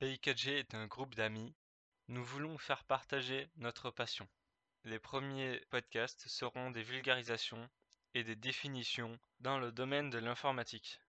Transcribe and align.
PI4G 0.00 0.50
est 0.50 0.74
un 0.74 0.86
groupe 0.86 1.16
d'amis. 1.16 1.56
Nous 2.06 2.24
voulons 2.24 2.56
faire 2.56 2.84
partager 2.84 3.48
notre 3.56 3.90
passion. 3.90 4.28
Les 4.84 5.00
premiers 5.00 5.60
podcasts 5.70 6.28
seront 6.28 6.70
des 6.70 6.84
vulgarisations 6.84 7.68
et 8.14 8.22
des 8.22 8.36
définitions 8.36 9.18
dans 9.40 9.58
le 9.58 9.72
domaine 9.72 10.08
de 10.08 10.18
l'informatique. 10.18 10.96